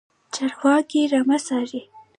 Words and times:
چرواکی 0.33 1.01
رمه 1.11 1.37
څاري. 1.45 1.81